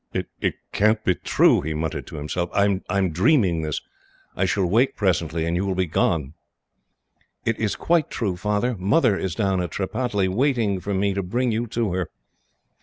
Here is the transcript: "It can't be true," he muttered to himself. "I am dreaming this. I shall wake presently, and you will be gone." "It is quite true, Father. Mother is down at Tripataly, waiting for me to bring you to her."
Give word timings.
"It 0.41 0.55
can't 0.71 1.03
be 1.03 1.13
true," 1.13 1.61
he 1.61 1.75
muttered 1.75 2.07
to 2.07 2.15
himself. 2.15 2.49
"I 2.55 2.81
am 2.89 3.11
dreaming 3.11 3.61
this. 3.61 3.81
I 4.35 4.45
shall 4.45 4.65
wake 4.65 4.95
presently, 4.95 5.45
and 5.45 5.55
you 5.55 5.63
will 5.63 5.75
be 5.75 5.85
gone." 5.85 6.33
"It 7.45 7.59
is 7.59 7.75
quite 7.75 8.09
true, 8.09 8.35
Father. 8.35 8.75
Mother 8.79 9.15
is 9.15 9.35
down 9.35 9.61
at 9.61 9.69
Tripataly, 9.69 10.27
waiting 10.27 10.79
for 10.79 10.95
me 10.95 11.13
to 11.13 11.21
bring 11.21 11.51
you 11.51 11.67
to 11.67 11.93
her." 11.93 12.09